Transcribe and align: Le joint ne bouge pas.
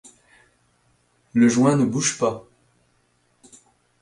Le 1.35 1.47
joint 1.47 1.77
ne 1.77 1.85
bouge 1.85 2.17
pas. 2.17 2.47